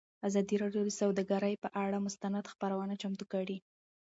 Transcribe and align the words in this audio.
ازادي 0.27 0.55
راډیو 0.63 0.83
د 0.85 0.91
سوداګري 1.01 1.53
پر 1.61 1.71
اړه 1.83 1.97
مستند 2.05 2.51
خپرونه 2.53 2.93
چمتو 3.01 3.25
کړې. 3.33 3.57